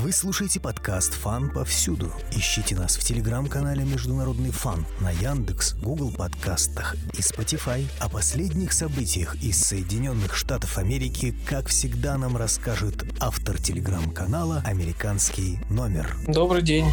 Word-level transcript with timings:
Вы 0.00 0.12
слушаете 0.12 0.60
подкаст 0.60 1.12
«Фан» 1.14 1.50
повсюду. 1.50 2.12
Ищите 2.30 2.76
нас 2.76 2.96
в 2.96 3.02
телеграм-канале 3.02 3.82
«Международный 3.82 4.52
фан» 4.52 4.86
на 5.00 5.10
Яндекс, 5.10 5.74
Google 5.82 6.12
подкастах 6.16 6.94
и 7.14 7.20
Spotify. 7.20 7.84
О 7.98 8.08
последних 8.08 8.72
событиях 8.72 9.34
из 9.42 9.60
Соединенных 9.60 10.36
Штатов 10.36 10.78
Америки, 10.78 11.34
как 11.48 11.66
всегда, 11.66 12.16
нам 12.16 12.36
расскажет 12.36 13.02
автор 13.18 13.60
телеграм-канала 13.60 14.62
«Американский 14.64 15.58
номер». 15.68 16.16
Добрый 16.28 16.62
день. 16.62 16.84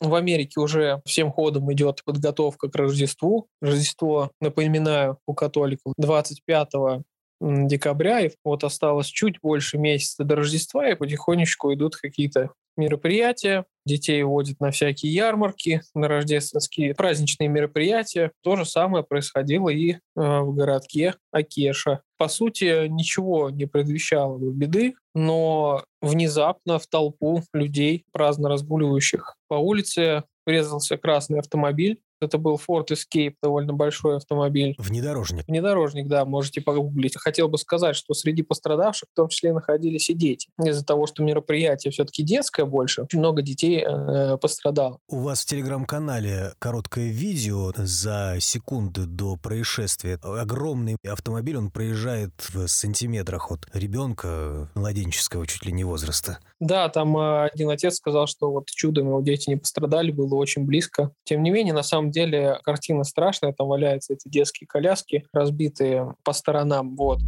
В 0.00 0.12
Америке 0.16 0.58
уже 0.58 1.00
всем 1.04 1.30
ходом 1.30 1.72
идет 1.72 2.02
подготовка 2.04 2.68
к 2.68 2.74
Рождеству. 2.74 3.46
Рождество, 3.62 4.32
напоминаю, 4.40 5.18
у 5.24 5.34
католиков 5.34 5.92
25 5.96 7.04
декабря, 7.40 8.20
и 8.20 8.30
вот 8.44 8.64
осталось 8.64 9.06
чуть 9.06 9.40
больше 9.40 9.78
месяца 9.78 10.24
до 10.24 10.36
Рождества, 10.36 10.88
и 10.88 10.94
потихонечку 10.94 11.72
идут 11.72 11.96
какие-то 11.96 12.50
мероприятия, 12.78 13.64
детей 13.84 14.22
водят 14.22 14.60
на 14.60 14.70
всякие 14.70 15.12
ярмарки, 15.12 15.82
на 15.94 16.08
рождественские 16.08 16.94
праздничные 16.94 17.48
мероприятия. 17.48 18.30
То 18.42 18.56
же 18.56 18.64
самое 18.64 19.04
происходило 19.04 19.68
и 19.68 19.94
э, 19.94 19.98
в 20.14 20.54
городке 20.54 21.14
Акеша. 21.32 22.02
По 22.16 22.28
сути, 22.28 22.86
ничего 22.86 23.50
не 23.50 23.66
предвещало 23.66 24.38
беды, 24.38 24.94
но 25.14 25.82
внезапно 26.00 26.78
в 26.78 26.86
толпу 26.86 27.42
людей, 27.52 28.04
праздно 28.12 28.48
разгуливающих 28.48 29.36
по 29.48 29.54
улице, 29.54 30.24
врезался 30.46 30.96
красный 30.96 31.40
автомобиль, 31.40 32.00
это 32.20 32.38
был 32.38 32.56
Ford 32.56 32.86
Escape, 32.90 33.34
довольно 33.42 33.72
большой 33.72 34.16
автомобиль. 34.16 34.74
Внедорожник. 34.78 35.46
Внедорожник, 35.46 36.08
да, 36.08 36.24
можете 36.24 36.60
погуглить. 36.60 37.16
Хотел 37.16 37.48
бы 37.48 37.58
сказать, 37.58 37.96
что 37.96 38.14
среди 38.14 38.42
пострадавших 38.42 39.08
в 39.10 39.16
том 39.16 39.28
числе 39.28 39.52
находились 39.52 40.10
и 40.10 40.14
дети. 40.14 40.48
Из-за 40.62 40.84
того, 40.84 41.06
что 41.06 41.22
мероприятие 41.22 41.90
все-таки 41.90 42.22
детское 42.22 42.64
больше, 42.64 43.02
очень 43.02 43.18
много 43.18 43.42
детей 43.42 43.84
э, 43.86 44.36
пострадало. 44.38 44.98
У 45.08 45.20
вас 45.20 45.42
в 45.42 45.46
телеграм-канале 45.46 46.52
короткое 46.58 47.10
видео 47.10 47.72
за 47.76 48.36
секунды 48.40 49.06
до 49.06 49.36
происшествия. 49.36 50.18
Огромный 50.22 50.96
автомобиль, 51.06 51.56
он 51.56 51.70
проезжает 51.70 52.32
в 52.52 52.66
сантиметрах 52.68 53.50
от 53.50 53.66
ребенка 53.72 54.68
младенческого 54.74 55.46
чуть 55.46 55.64
ли 55.64 55.72
не 55.72 55.84
возраста. 55.84 56.38
Да, 56.60 56.88
там 56.88 57.16
э, 57.16 57.44
один 57.44 57.70
отец 57.70 57.96
сказал, 57.96 58.26
что 58.26 58.50
вот 58.50 58.66
чудом 58.66 59.08
его 59.08 59.20
дети 59.20 59.50
не 59.50 59.56
пострадали, 59.56 60.10
было 60.10 60.34
очень 60.34 60.64
близко. 60.64 61.12
Тем 61.24 61.42
не 61.42 61.50
менее, 61.50 61.72
на 61.72 61.82
самом 61.82 62.07
деле 62.10 62.58
картина 62.62 63.04
страшная, 63.04 63.52
там 63.52 63.68
валяются 63.68 64.14
эти 64.14 64.28
детские 64.28 64.66
коляски, 64.66 65.26
разбитые 65.32 66.14
по 66.24 66.32
сторонам, 66.32 66.96
вот. 66.96 67.20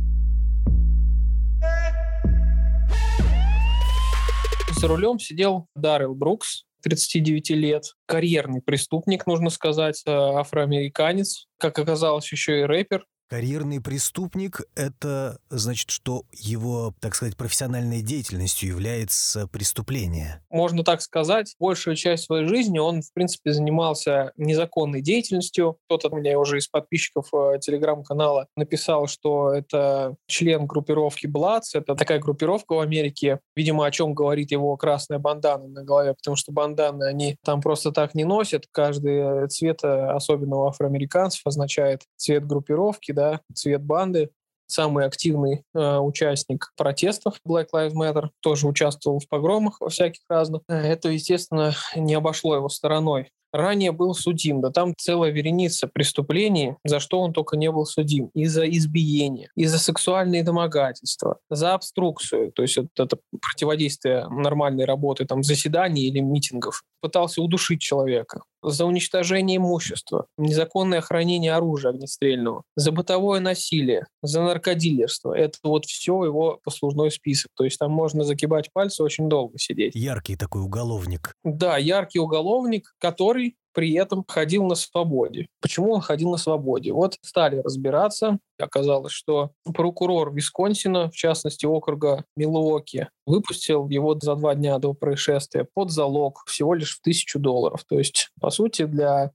За 4.80 4.88
рулем 4.88 5.18
сидел 5.18 5.66
Даррел 5.74 6.14
Брукс, 6.14 6.64
39 6.82 7.50
лет, 7.50 7.84
карьерный 8.06 8.62
преступник, 8.62 9.26
нужно 9.26 9.50
сказать, 9.50 10.02
э, 10.06 10.10
афроамериканец, 10.10 11.46
как 11.58 11.78
оказалось, 11.78 12.30
еще 12.32 12.60
и 12.60 12.64
рэпер. 12.64 13.04
Карьерный 13.30 13.80
преступник— 13.80 14.62
это 14.74 15.38
значит, 15.50 15.90
что 15.90 16.24
его, 16.32 16.92
так 16.98 17.14
сказать, 17.14 17.36
профессиональной 17.36 18.02
деятельностью 18.02 18.68
является 18.68 19.46
преступление. 19.46 20.42
Можно 20.50 20.82
так 20.82 21.00
сказать. 21.00 21.54
Большую 21.60 21.94
часть 21.94 22.24
своей 22.24 22.48
жизни 22.48 22.80
он, 22.80 23.02
в 23.02 23.12
принципе, 23.12 23.52
занимался 23.52 24.32
незаконной 24.36 25.00
деятельностью. 25.00 25.78
Кто-то 25.84 26.08
у 26.08 26.16
меня 26.16 26.36
уже 26.40 26.58
из 26.58 26.66
подписчиков 26.66 27.28
э, 27.32 27.60
телеграм-канала 27.60 28.48
написал, 28.56 29.06
что 29.06 29.54
это 29.54 30.16
член 30.26 30.66
группировки 30.66 31.28
Блац. 31.28 31.76
Это 31.76 31.94
такая 31.94 32.18
группировка 32.18 32.72
в 32.72 32.80
Америке. 32.80 33.38
Видимо, 33.54 33.86
о 33.86 33.92
чем 33.92 34.12
говорит 34.12 34.50
его 34.50 34.76
красная 34.76 35.20
бандана 35.20 35.68
на 35.68 35.84
голове, 35.84 36.14
потому 36.14 36.34
что 36.34 36.50
банданы 36.50 37.04
они 37.04 37.36
там 37.44 37.60
просто 37.60 37.92
так 37.92 38.16
не 38.16 38.24
носят. 38.24 38.64
Каждый 38.72 39.46
цвет, 39.50 39.84
э, 39.84 40.10
особенно 40.10 40.56
у 40.56 40.66
афроамериканцев, 40.66 41.42
означает 41.44 42.02
цвет 42.16 42.44
группировки, 42.44 43.19
да, 43.20 43.40
цвет 43.54 43.82
банды, 43.82 44.30
самый 44.66 45.04
активный 45.04 45.62
э, 45.74 45.98
участник 45.98 46.72
протестов 46.76 47.34
Black 47.46 47.66
Lives 47.74 47.92
Matter, 47.92 48.28
тоже 48.40 48.66
участвовал 48.66 49.18
в 49.18 49.28
погромах 49.28 49.80
во 49.80 49.90
всяких 49.90 50.22
разных. 50.28 50.62
Э, 50.68 50.74
это, 50.74 51.10
естественно, 51.10 51.74
не 51.94 52.14
обошло 52.14 52.54
его 52.54 52.68
стороной 52.68 53.30
ранее 53.52 53.92
был 53.92 54.14
судим. 54.14 54.60
Да 54.60 54.70
там 54.70 54.94
целая 54.96 55.30
вереница 55.30 55.88
преступлений, 55.88 56.76
за 56.84 57.00
что 57.00 57.20
он 57.20 57.32
только 57.32 57.56
не 57.56 57.70
был 57.70 57.84
судим. 57.86 58.30
И 58.34 58.46
за 58.46 58.68
избиение, 58.68 59.50
и 59.56 59.66
за 59.66 59.78
сексуальные 59.78 60.42
домогательства, 60.42 61.38
за 61.48 61.74
обструкцию, 61.74 62.52
то 62.52 62.62
есть 62.62 62.76
вот 62.76 62.88
это 62.96 63.18
противодействие 63.40 64.26
нормальной 64.28 64.84
работы 64.84 65.24
там, 65.24 65.42
заседаний 65.42 66.02
или 66.02 66.20
митингов. 66.20 66.82
Пытался 67.00 67.42
удушить 67.42 67.80
человека. 67.80 68.42
За 68.62 68.84
уничтожение 68.84 69.56
имущества, 69.56 70.26
незаконное 70.36 71.00
хранение 71.00 71.54
оружия 71.54 71.92
огнестрельного, 71.92 72.62
за 72.76 72.92
бытовое 72.92 73.40
насилие, 73.40 74.06
за 74.22 74.42
наркодилерство. 74.42 75.32
Это 75.32 75.58
вот 75.62 75.86
все 75.86 76.24
его 76.24 76.60
послужной 76.62 77.10
список. 77.10 77.50
То 77.56 77.64
есть 77.64 77.78
там 77.78 77.90
можно 77.90 78.24
закибать 78.24 78.72
пальцы 78.72 79.02
очень 79.02 79.28
долго 79.28 79.58
сидеть. 79.58 79.94
Яркий 79.94 80.36
такой 80.36 80.62
уголовник. 80.62 81.34
Да, 81.44 81.76
яркий 81.78 82.18
уголовник, 82.18 82.94
который 82.98 83.56
при 83.72 83.94
этом 83.94 84.24
ходил 84.26 84.64
на 84.66 84.74
свободе. 84.74 85.46
Почему 85.60 85.92
он 85.92 86.00
ходил 86.00 86.30
на 86.30 86.36
свободе? 86.36 86.92
Вот 86.92 87.16
стали 87.22 87.56
разбираться. 87.56 88.38
Оказалось, 88.58 89.12
что 89.12 89.50
прокурор 89.64 90.32
Висконсина, 90.34 91.10
в 91.10 91.14
частности 91.14 91.66
округа 91.66 92.24
Милуоки, 92.36 93.08
выпустил 93.26 93.88
его 93.88 94.18
за 94.20 94.34
два 94.34 94.54
дня 94.54 94.78
до 94.78 94.92
происшествия 94.92 95.66
под 95.74 95.90
залог 95.90 96.42
всего 96.46 96.74
лишь 96.74 96.96
в 96.98 97.02
тысячу 97.02 97.38
долларов. 97.38 97.84
То 97.88 97.98
есть, 97.98 98.30
по 98.40 98.50
сути, 98.50 98.84
для 98.84 99.32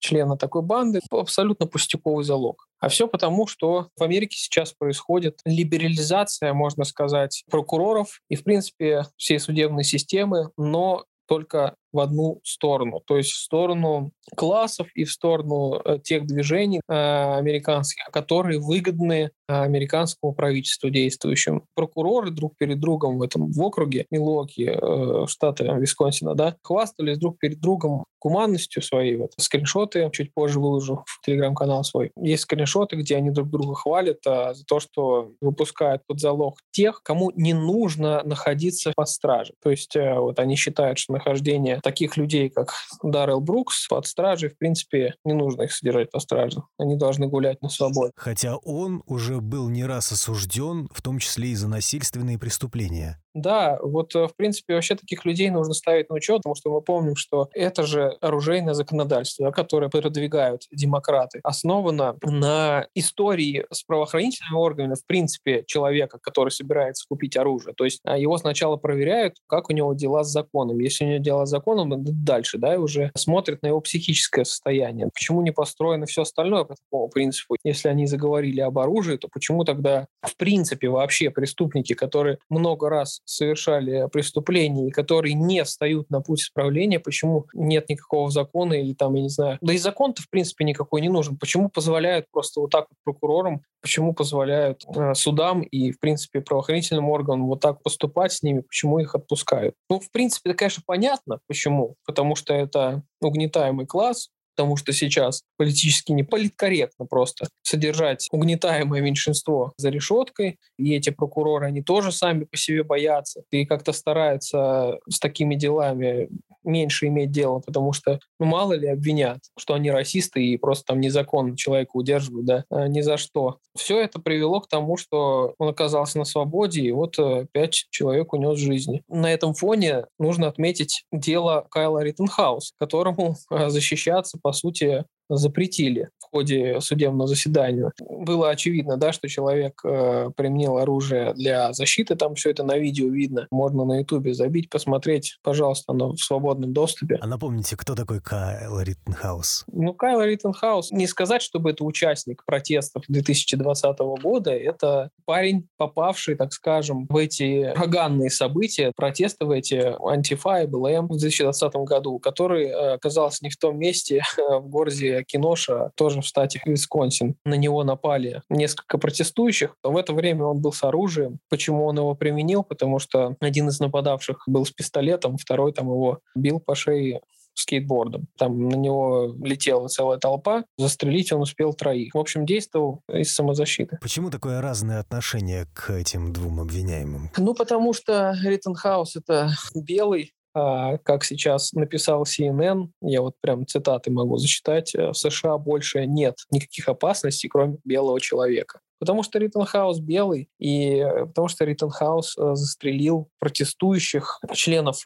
члена 0.00 0.36
такой 0.36 0.62
банды 0.62 1.00
абсолютно 1.10 1.66
пустяковый 1.66 2.24
залог. 2.24 2.68
А 2.80 2.88
все 2.88 3.08
потому, 3.08 3.46
что 3.46 3.88
в 3.96 4.02
Америке 4.02 4.36
сейчас 4.36 4.72
происходит 4.72 5.40
либерализация, 5.44 6.52
можно 6.52 6.84
сказать, 6.84 7.44
прокуроров 7.50 8.20
и, 8.28 8.36
в 8.36 8.44
принципе, 8.44 9.04
всей 9.16 9.40
судебной 9.40 9.84
системы, 9.84 10.50
но 10.56 11.04
только 11.26 11.74
в 11.92 12.00
одну 12.00 12.40
сторону, 12.44 13.00
то 13.06 13.16
есть 13.16 13.30
в 13.30 13.36
сторону 13.36 14.12
классов 14.36 14.88
и 14.94 15.04
в 15.04 15.10
сторону 15.10 15.80
э, 15.84 15.98
тех 16.02 16.26
движений 16.26 16.80
э, 16.88 16.92
американских, 16.92 18.04
которые 18.12 18.60
выгодны 18.60 19.30
э, 19.48 19.52
американскому 19.52 20.34
правительству 20.34 20.90
действующим. 20.90 21.62
Прокуроры 21.74 22.30
друг 22.30 22.56
перед 22.58 22.78
другом 22.78 23.18
в 23.18 23.22
этом 23.22 23.50
в 23.50 23.60
округе 23.62 24.06
Милоки, 24.10 24.70
э, 24.70 25.26
штата 25.26 25.64
Висконсина, 25.64 26.34
да, 26.34 26.56
хвастались 26.62 27.18
друг 27.18 27.38
перед 27.38 27.60
другом 27.60 28.04
гуманностью 28.20 28.82
своей. 28.82 29.16
Вот 29.16 29.32
скриншоты 29.38 30.08
чуть 30.12 30.32
позже 30.34 30.60
выложу 30.60 31.04
в 31.06 31.24
телеграм-канал 31.24 31.84
свой. 31.84 32.10
Есть 32.20 32.44
скриншоты, 32.44 32.96
где 32.96 33.16
они 33.16 33.30
друг 33.30 33.48
друга 33.48 33.74
хвалят 33.74 34.18
а, 34.26 34.54
за 34.54 34.64
то, 34.64 34.80
что 34.80 35.32
выпускают 35.40 36.02
под 36.06 36.20
залог 36.20 36.58
тех, 36.70 37.02
кому 37.02 37.30
не 37.34 37.54
нужно 37.54 38.22
находиться 38.24 38.92
под 38.94 39.08
стражей. 39.08 39.54
То 39.62 39.70
есть 39.70 39.94
э, 39.96 40.18
вот 40.18 40.38
они 40.38 40.56
считают, 40.56 40.98
что 40.98 41.12
нахождение 41.12 41.77
таких 41.82 42.16
людей, 42.16 42.50
как 42.50 42.72
Даррел 43.02 43.40
Брукс, 43.40 43.86
под 43.88 44.06
стражей, 44.06 44.50
в 44.50 44.58
принципе, 44.58 45.14
не 45.24 45.34
нужно 45.34 45.62
их 45.62 45.72
содержать 45.72 46.10
по 46.10 46.20
страже. 46.20 46.62
Они 46.78 46.96
должны 46.96 47.28
гулять 47.28 47.62
на 47.62 47.68
свободе. 47.68 48.12
Хотя 48.16 48.56
он 48.56 49.02
уже 49.06 49.40
был 49.40 49.68
не 49.68 49.84
раз 49.84 50.12
осужден, 50.12 50.88
в 50.92 51.02
том 51.02 51.18
числе 51.18 51.48
и 51.50 51.54
за 51.54 51.68
насильственные 51.68 52.38
преступления. 52.38 53.20
Да, 53.40 53.78
вот, 53.82 54.14
э, 54.14 54.26
в 54.26 54.34
принципе, 54.36 54.74
вообще 54.74 54.94
таких 54.94 55.24
людей 55.24 55.50
нужно 55.50 55.74
ставить 55.74 56.10
на 56.10 56.16
учет, 56.16 56.38
потому 56.38 56.54
что 56.54 56.70
мы 56.70 56.80
помним, 56.80 57.16
что 57.16 57.48
это 57.52 57.84
же 57.84 58.16
оружейное 58.20 58.74
законодательство, 58.74 59.50
которое 59.50 59.88
продвигают 59.88 60.62
демократы, 60.72 61.40
основано 61.42 62.16
на 62.22 62.86
истории 62.94 63.64
с 63.70 63.82
правоохранительными 63.82 64.56
органами, 64.56 64.94
в 64.94 65.06
принципе, 65.06 65.64
человека, 65.66 66.18
который 66.20 66.50
собирается 66.50 67.04
купить 67.08 67.36
оружие. 67.36 67.74
То 67.74 67.84
есть 67.84 68.00
а, 68.04 68.18
его 68.18 68.36
сначала 68.38 68.76
проверяют, 68.76 69.36
как 69.46 69.70
у 69.70 69.72
него 69.72 69.94
дела 69.94 70.24
с 70.24 70.28
законом. 70.28 70.78
Если 70.78 71.04
у 71.04 71.08
него 71.08 71.18
дела 71.18 71.46
с 71.46 71.50
законом, 71.50 71.92
дальше, 71.98 72.58
да, 72.58 72.74
и 72.74 72.78
уже 72.78 73.10
смотрят 73.16 73.62
на 73.62 73.68
его 73.68 73.80
психическое 73.80 74.44
состояние. 74.44 75.08
Почему 75.12 75.42
не 75.42 75.52
построено 75.52 76.06
все 76.06 76.22
остальное 76.22 76.64
по 76.64 76.74
такому 76.74 77.08
принципу? 77.08 77.56
Если 77.64 77.88
они 77.88 78.06
заговорили 78.06 78.60
об 78.60 78.78
оружии, 78.78 79.16
то 79.16 79.28
почему 79.28 79.64
тогда, 79.64 80.06
в 80.22 80.36
принципе, 80.36 80.88
вообще 80.88 81.30
преступники, 81.30 81.94
которые 81.94 82.38
много 82.48 82.88
раз 82.88 83.20
совершали 83.28 84.08
преступления, 84.10 84.88
и 84.88 84.90
которые 84.90 85.34
не 85.34 85.62
встают 85.64 86.10
на 86.10 86.20
путь 86.20 86.40
исправления, 86.40 86.98
почему 86.98 87.46
нет 87.52 87.88
никакого 87.88 88.30
закона 88.30 88.74
или 88.74 88.94
там, 88.94 89.14
я 89.14 89.22
не 89.22 89.28
знаю, 89.28 89.58
да 89.60 89.72
и 89.72 89.78
закон-то 89.78 90.22
в 90.22 90.30
принципе 90.30 90.64
никакой 90.64 91.00
не 91.00 91.08
нужен. 91.08 91.36
Почему 91.36 91.68
позволяют 91.68 92.26
просто 92.30 92.60
вот 92.60 92.70
так 92.70 92.86
вот 92.88 92.96
прокурорам, 93.04 93.62
почему 93.82 94.14
позволяют 94.14 94.84
э, 94.94 95.14
судам 95.14 95.62
и, 95.62 95.92
в 95.92 96.00
принципе, 96.00 96.40
правоохранительным 96.40 97.08
органам 97.10 97.46
вот 97.46 97.60
так 97.60 97.82
поступать 97.82 98.32
с 98.32 98.42
ними, 98.42 98.60
почему 98.60 98.98
их 98.98 99.14
отпускают? 99.14 99.74
Ну, 99.90 100.00
в 100.00 100.10
принципе, 100.10 100.50
это, 100.50 100.58
конечно, 100.58 100.82
понятно, 100.86 101.40
почему. 101.46 101.96
Потому 102.06 102.34
что 102.34 102.54
это 102.54 103.02
угнетаемый 103.20 103.86
класс, 103.86 104.30
потому 104.58 104.76
что 104.76 104.92
сейчас 104.92 105.44
политически 105.56 106.10
не 106.10 106.24
политкорректно 106.24 107.06
просто 107.06 107.46
содержать 107.62 108.26
угнетаемое 108.32 109.00
меньшинство 109.00 109.72
за 109.76 109.90
решеткой, 109.90 110.58
и 110.76 110.96
эти 110.96 111.10
прокуроры, 111.10 111.66
они 111.66 111.80
тоже 111.80 112.10
сами 112.10 112.42
по 112.42 112.56
себе 112.56 112.82
боятся 112.82 113.42
и 113.52 113.64
как-то 113.64 113.92
стараются 113.92 114.98
с 115.08 115.20
такими 115.20 115.54
делами 115.54 116.28
меньше 116.64 117.06
иметь 117.06 117.30
дело, 117.30 117.60
потому 117.60 117.92
что, 117.92 118.20
ну, 118.38 118.46
мало 118.46 118.74
ли 118.74 118.88
обвинят, 118.88 119.38
что 119.58 119.74
они 119.74 119.90
расисты 119.90 120.44
и 120.44 120.56
просто 120.56 120.84
там 120.88 121.00
незаконно 121.00 121.56
человека 121.56 121.92
удерживают, 121.94 122.46
да, 122.46 122.64
а, 122.70 122.88
ни 122.88 123.00
за 123.00 123.16
что. 123.16 123.58
Все 123.76 124.00
это 124.00 124.20
привело 124.20 124.60
к 124.60 124.68
тому, 124.68 124.96
что 124.96 125.54
он 125.58 125.68
оказался 125.68 126.18
на 126.18 126.24
свободе, 126.24 126.82
и 126.82 126.92
вот 126.92 127.18
э, 127.18 127.46
пять 127.52 127.86
человек 127.90 128.32
унес 128.32 128.58
жизни. 128.58 129.02
На 129.08 129.32
этом 129.32 129.54
фоне 129.54 130.06
нужно 130.18 130.48
отметить 130.48 131.04
дело 131.12 131.66
Кайла 131.70 132.02
Риттенхаус, 132.02 132.72
которому 132.78 133.36
э, 133.50 133.68
защищаться, 133.68 134.38
по 134.48 134.52
сути, 134.54 135.04
запретили 135.28 136.10
в 136.18 136.30
ходе 136.30 136.80
судебного 136.80 137.26
заседания. 137.26 137.92
Было 138.00 138.50
очевидно, 138.50 138.96
да, 138.96 139.12
что 139.12 139.28
человек 139.28 139.80
э, 139.84 140.30
применил 140.36 140.78
оружие 140.78 141.34
для 141.34 141.72
защиты, 141.72 142.16
там 142.16 142.34
все 142.34 142.50
это 142.50 142.64
на 142.64 142.76
видео 142.76 143.08
видно. 143.08 143.46
Можно 143.50 143.84
на 143.84 144.00
ютубе 144.00 144.34
забить, 144.34 144.68
посмотреть, 144.68 145.38
пожалуйста, 145.42 145.92
оно 145.92 146.12
в 146.12 146.18
свободном 146.18 146.72
доступе. 146.72 147.18
А 147.20 147.26
напомните, 147.26 147.76
кто 147.76 147.94
такой 147.94 148.20
Кайл 148.20 148.80
Риттенхаус? 148.80 149.64
Ну, 149.72 149.94
Кайл 149.94 150.22
Риттенхаус, 150.22 150.90
не 150.90 151.06
сказать, 151.06 151.42
чтобы 151.42 151.70
это 151.70 151.84
участник 151.84 152.44
протестов 152.44 153.04
2020 153.08 153.98
года, 154.22 154.50
это 154.50 155.10
парень, 155.24 155.68
попавший, 155.76 156.36
так 156.36 156.52
скажем, 156.52 157.06
в 157.08 157.16
эти 157.16 157.72
поганные 157.74 158.30
события, 158.30 158.92
протесты 158.94 159.44
в 159.44 159.50
эти 159.50 159.94
антифа 160.06 160.62
и 160.62 160.66
БЛМ 160.66 161.06
в 161.06 161.18
2020 161.18 161.74
году, 161.76 162.18
который 162.18 162.66
э, 162.66 162.94
оказался 162.94 163.38
не 163.42 163.50
в 163.50 163.56
том 163.56 163.78
месте 163.78 164.22
в 164.36 164.68
городе 164.68 165.17
Киноша, 165.24 165.90
тоже 165.94 166.20
в 166.20 166.24
штате 166.24 166.60
Висконсин. 166.64 167.36
На 167.44 167.54
него 167.54 167.84
напали 167.84 168.42
несколько 168.48 168.98
протестующих. 168.98 169.76
В 169.82 169.96
это 169.96 170.12
время 170.12 170.44
он 170.44 170.60
был 170.60 170.72
с 170.72 170.82
оружием. 170.84 171.38
Почему 171.48 171.84
он 171.86 171.98
его 171.98 172.14
применил? 172.14 172.62
Потому 172.62 172.98
что 172.98 173.36
один 173.40 173.68
из 173.68 173.80
нападавших 173.80 174.44
был 174.46 174.64
с 174.64 174.70
пистолетом, 174.70 175.36
второй 175.36 175.72
там 175.72 175.86
его 175.86 176.20
бил 176.34 176.60
по 176.60 176.74
шее 176.74 177.20
скейтбордом. 177.58 178.28
Там 178.36 178.68
на 178.68 178.76
него 178.76 179.34
летела 179.42 179.88
целая 179.88 180.18
толпа, 180.18 180.64
застрелить 180.76 181.32
он 181.32 181.42
успел 181.42 181.74
троих. 181.74 182.14
В 182.14 182.18
общем, 182.18 182.46
действовал 182.46 183.02
из 183.12 183.34
самозащиты. 183.34 183.98
Почему 184.00 184.30
такое 184.30 184.60
разное 184.60 185.00
отношение 185.00 185.66
к 185.74 185.90
этим 185.90 186.32
двум 186.32 186.60
обвиняемым? 186.60 187.30
Ну, 187.36 187.54
потому 187.54 187.92
что 187.92 188.34
Риттенхаус— 188.42 189.16
это 189.16 189.50
белый 189.74 190.32
как 190.52 191.24
сейчас 191.24 191.72
написал 191.72 192.24
CNN, 192.24 192.88
я 193.00 193.22
вот 193.22 193.34
прям 193.40 193.66
цитаты 193.66 194.10
могу 194.10 194.36
зачитать, 194.38 194.94
э, 194.94 195.08
в 195.10 195.14
США 195.14 195.58
больше 195.58 196.06
нет 196.06 196.36
никаких 196.50 196.88
опасностей, 196.88 197.48
кроме 197.48 197.78
белого 197.84 198.20
человека. 198.20 198.80
Потому 198.98 199.22
что 199.22 199.38
Риттенхаус 199.38 200.00
белый, 200.00 200.48
и 200.58 200.96
э, 200.96 201.26
потому 201.26 201.48
что 201.48 201.64
Риттенхаус 201.64 202.36
э, 202.36 202.54
застрелил 202.54 203.28
протестующих 203.38 204.40
членов 204.52 205.02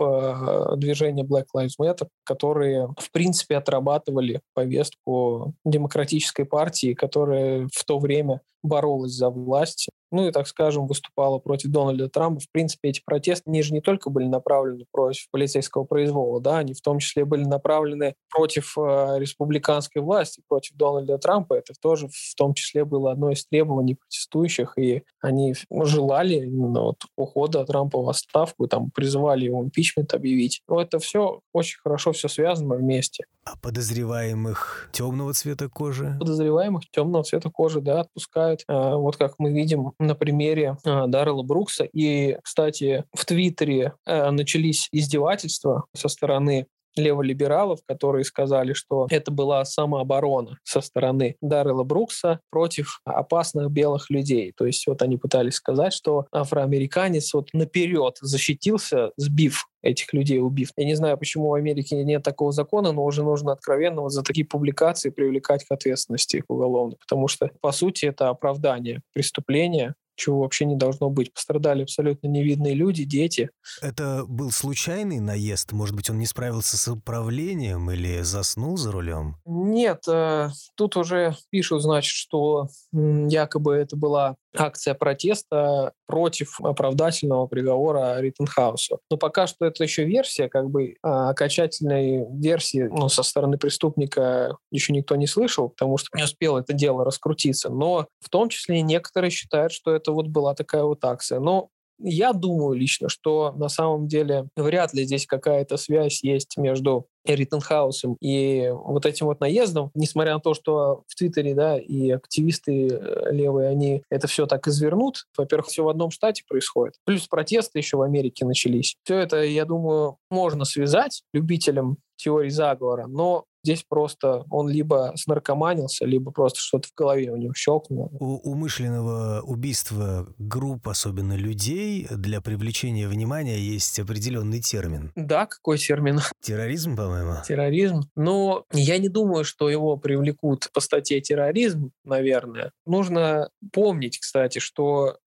движения 0.76 1.24
Black 1.24 1.46
Lives 1.56 1.78
Matter, 1.80 2.08
которые, 2.24 2.88
в 2.98 3.10
принципе, 3.12 3.56
отрабатывали 3.56 4.40
повестку 4.54 5.54
демократической 5.64 6.44
партии, 6.44 6.94
которая 6.94 7.68
в 7.72 7.84
то 7.84 7.98
время 7.98 8.40
боролась 8.62 9.12
за 9.12 9.30
власть 9.30 9.88
ну 10.12 10.28
и, 10.28 10.30
так 10.30 10.46
скажем, 10.46 10.86
выступала 10.86 11.38
против 11.38 11.70
Дональда 11.70 12.08
Трампа. 12.08 12.40
В 12.40 12.50
принципе, 12.50 12.90
эти 12.90 13.02
протесты, 13.04 13.48
они 13.48 13.62
же 13.62 13.72
не 13.72 13.80
только 13.80 14.10
были 14.10 14.26
направлены 14.26 14.84
против 14.92 15.28
полицейского 15.30 15.84
произвола, 15.84 16.40
да, 16.40 16.58
они 16.58 16.74
в 16.74 16.82
том 16.82 16.98
числе 16.98 17.24
были 17.24 17.44
направлены 17.44 18.14
против 18.30 18.76
э, 18.76 19.14
республиканской 19.18 20.02
власти, 20.02 20.42
против 20.46 20.76
Дональда 20.76 21.16
Трампа. 21.18 21.54
Это 21.54 21.72
тоже 21.80 22.08
в 22.08 22.34
том 22.36 22.52
числе 22.52 22.84
было 22.84 23.10
одно 23.10 23.30
из 23.30 23.46
требований 23.46 23.81
протестующих, 23.94 24.78
и 24.78 25.02
они 25.20 25.54
желали 25.70 26.34
именно 26.34 26.82
вот 26.82 27.04
ухода 27.16 27.64
Трампа 27.64 28.02
в 28.02 28.08
отставку, 28.08 28.66
там 28.66 28.90
призывали 28.90 29.44
его 29.44 29.62
импичмент 29.62 30.14
объявить. 30.14 30.62
Но 30.68 30.80
это 30.80 30.98
все 30.98 31.40
очень 31.52 31.78
хорошо 31.82 32.12
все 32.12 32.28
связано 32.28 32.76
вместе. 32.76 33.24
А 33.44 33.56
подозреваемых 33.56 34.90
темного 34.92 35.34
цвета 35.34 35.68
кожи? 35.68 36.16
Подозреваемых 36.18 36.84
темного 36.90 37.24
цвета 37.24 37.50
кожи, 37.50 37.80
да, 37.80 38.00
отпускают. 38.00 38.62
А, 38.68 38.96
вот 38.96 39.16
как 39.16 39.34
мы 39.38 39.52
видим 39.52 39.92
на 39.98 40.14
примере 40.14 40.76
а, 40.84 41.08
Даррела 41.08 41.42
Брукса. 41.42 41.84
И, 41.84 42.38
кстати, 42.42 43.04
в 43.12 43.24
Твиттере 43.24 43.94
а, 44.06 44.30
начались 44.30 44.88
издевательства 44.92 45.86
со 45.94 46.08
стороны 46.08 46.66
леволибералов, 46.96 47.80
которые 47.86 48.24
сказали, 48.24 48.72
что 48.72 49.06
это 49.10 49.30
была 49.30 49.64
самооборона 49.64 50.58
со 50.64 50.80
стороны 50.80 51.36
Даррела 51.40 51.84
Брукса 51.84 52.40
против 52.50 53.00
опасных 53.04 53.70
белых 53.70 54.10
людей. 54.10 54.52
То 54.56 54.66
есть 54.66 54.86
вот 54.86 55.02
они 55.02 55.16
пытались 55.16 55.54
сказать, 55.54 55.92
что 55.92 56.26
афроамериканец 56.32 57.32
вот 57.34 57.48
наперед 57.52 58.18
защитился, 58.20 59.10
сбив 59.16 59.66
этих 59.82 60.12
людей 60.12 60.40
убив. 60.40 60.70
Я 60.76 60.84
не 60.84 60.94
знаю, 60.94 61.18
почему 61.18 61.48
в 61.48 61.54
Америке 61.54 62.02
нет 62.04 62.22
такого 62.22 62.52
закона, 62.52 62.92
но 62.92 63.04
уже 63.04 63.22
нужно 63.22 63.52
откровенно 63.52 64.02
вот 64.02 64.12
за 64.12 64.22
такие 64.22 64.46
публикации 64.46 65.10
привлекать 65.10 65.64
к 65.64 65.72
ответственности 65.72 66.44
уголовной, 66.48 66.96
потому 66.98 67.28
что, 67.28 67.50
по 67.60 67.72
сути, 67.72 68.06
это 68.06 68.28
оправдание 68.28 69.00
преступления, 69.12 69.94
чего 70.22 70.40
вообще 70.40 70.64
не 70.64 70.76
должно 70.76 71.10
быть. 71.10 71.32
Пострадали 71.34 71.82
абсолютно 71.82 72.28
невидные 72.28 72.74
люди, 72.74 73.04
дети. 73.04 73.50
Это 73.80 74.24
был 74.26 74.50
случайный 74.50 75.20
наезд? 75.20 75.72
Может 75.72 75.96
быть, 75.96 76.10
он 76.10 76.18
не 76.18 76.26
справился 76.26 76.76
с 76.76 76.88
управлением 76.88 77.90
или 77.90 78.22
заснул 78.22 78.76
за 78.76 78.92
рулем? 78.92 79.36
Нет, 79.44 80.04
э, 80.08 80.50
тут 80.76 80.96
уже 80.96 81.36
пишут, 81.50 81.82
значит, 81.82 82.12
что 82.12 82.68
якобы 82.92 83.74
это 83.74 83.96
была 83.96 84.36
акция 84.56 84.94
протеста 84.94 85.92
против 86.12 86.60
оправдательного 86.60 87.46
приговора 87.46 88.20
Риттенхаусу. 88.20 89.00
Но 89.10 89.16
пока 89.16 89.46
что 89.46 89.64
это 89.64 89.82
еще 89.82 90.04
версия, 90.04 90.50
как 90.50 90.68
бы 90.68 90.96
а 91.02 91.30
окончательной 91.30 92.26
версии 92.38 92.82
ну, 92.82 93.08
со 93.08 93.22
стороны 93.22 93.56
преступника 93.56 94.58
еще 94.70 94.92
никто 94.92 95.16
не 95.16 95.26
слышал, 95.26 95.70
потому 95.70 95.96
что 95.96 96.10
не 96.14 96.24
успел 96.24 96.58
это 96.58 96.74
дело 96.74 97.06
раскрутиться. 97.06 97.70
Но 97.70 98.08
в 98.20 98.28
том 98.28 98.50
числе 98.50 98.82
некоторые 98.82 99.30
считают, 99.30 99.72
что 99.72 99.94
это 99.94 100.12
вот 100.12 100.26
была 100.26 100.54
такая 100.54 100.82
вот 100.82 101.02
акция. 101.02 101.40
Но 101.40 101.70
я 102.02 102.32
думаю 102.32 102.74
лично, 102.74 103.08
что 103.08 103.52
на 103.52 103.68
самом 103.68 104.08
деле 104.08 104.48
вряд 104.56 104.94
ли 104.94 105.04
здесь 105.04 105.26
какая-то 105.26 105.76
связь 105.76 106.22
есть 106.22 106.56
между 106.56 107.06
Риттенхаусом 107.24 108.16
и 108.20 108.68
вот 108.72 109.06
этим 109.06 109.26
вот 109.26 109.40
наездом, 109.40 109.90
несмотря 109.94 110.34
на 110.34 110.40
то, 110.40 110.54
что 110.54 111.04
в 111.06 111.14
Твиттере, 111.14 111.54
да, 111.54 111.78
и 111.78 112.10
активисты 112.10 112.88
э, 112.88 113.32
левые, 113.32 113.68
они 113.68 114.02
это 114.10 114.26
все 114.26 114.46
так 114.46 114.66
извернут. 114.66 115.26
Во-первых, 115.36 115.68
все 115.68 115.84
в 115.84 115.88
одном 115.88 116.10
штате 116.10 116.42
происходит. 116.48 116.94
Плюс 117.04 117.28
протесты 117.28 117.78
еще 117.78 117.96
в 117.96 118.02
Америке 118.02 118.44
начались. 118.44 118.96
Все 119.04 119.18
это, 119.18 119.42
я 119.42 119.64
думаю, 119.64 120.16
можно 120.30 120.64
связать 120.64 121.22
любителям 121.32 121.98
теории 122.16 122.50
заговора, 122.50 123.06
но 123.06 123.44
Здесь 123.64 123.84
просто 123.88 124.44
он 124.50 124.68
либо 124.68 125.12
снаркоманился, 125.16 126.04
либо 126.04 126.32
просто 126.32 126.58
что-то 126.58 126.88
в 126.88 126.94
голове 126.94 127.30
у 127.30 127.36
него 127.36 127.54
щелкнуло. 127.54 128.08
У 128.18 128.38
умышленного 128.50 129.42
убийства 129.42 130.26
групп, 130.38 130.88
особенно 130.88 131.34
людей, 131.34 132.06
для 132.10 132.40
привлечения 132.40 133.06
внимания 133.06 133.58
есть 133.58 133.98
определенный 133.98 134.60
термин. 134.60 135.12
Да, 135.14 135.46
какой 135.46 135.78
термин? 135.78 136.20
Терроризм, 136.40 136.96
по-моему. 136.96 137.34
Терроризм. 137.46 138.02
Но 138.16 138.64
я 138.72 138.98
не 138.98 139.08
думаю, 139.08 139.44
что 139.44 139.70
его 139.70 139.96
привлекут 139.96 140.68
по 140.72 140.80
статье 140.80 141.20
терроризм, 141.20 141.92
наверное. 142.04 142.72
Нужно 142.86 143.50
помнить, 143.72 144.18
кстати, 144.18 144.58
что 144.58 145.18